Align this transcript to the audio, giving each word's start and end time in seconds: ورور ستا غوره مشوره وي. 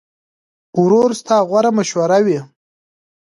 ورور 0.81 1.09
ستا 1.19 1.37
غوره 1.49 1.71
مشوره 1.77 2.19
وي. 2.25 2.39